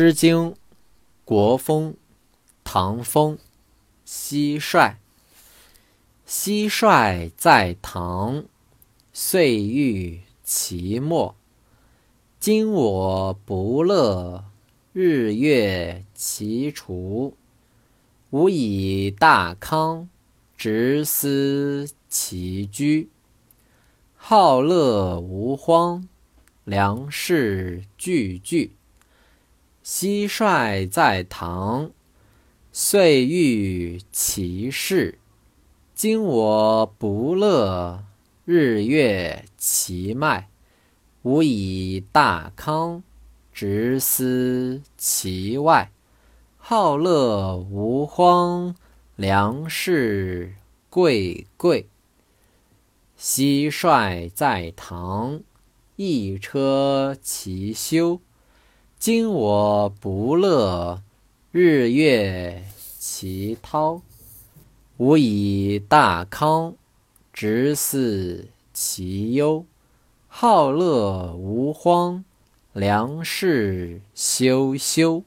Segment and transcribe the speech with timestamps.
[0.00, 0.52] 诗经·
[1.24, 1.94] 国风·
[2.62, 3.36] 唐风，
[4.06, 4.94] 蟋蟀。
[6.24, 8.44] 蟋蟀在堂，
[9.12, 11.34] 岁欲其末。
[12.38, 14.44] 今我不乐，
[14.92, 17.36] 日月其除。
[18.30, 20.08] 吾以大康，
[20.56, 23.10] 直思其居。
[24.14, 26.08] 好乐无荒，
[26.62, 28.77] 良士具具。
[29.90, 31.92] 蟋蟀在堂，
[32.72, 35.18] 岁欲其事。
[35.94, 38.04] 今我不乐，
[38.44, 40.50] 日月其迈。
[41.22, 43.02] 吾以大康，
[43.50, 45.90] 直思其外。
[46.58, 48.76] 好乐无荒，
[49.16, 50.56] 良士
[50.90, 51.88] 贵贵。
[53.18, 55.40] 蟋蟀在堂，
[55.96, 58.20] 一车其休。
[59.00, 61.00] 今我不乐，
[61.52, 62.64] 日月
[62.98, 64.02] 其涛。
[64.96, 66.74] 吾以大康，
[67.32, 69.64] 直祀其忧。
[70.26, 72.24] 好乐无荒，
[72.72, 75.22] 良士休休。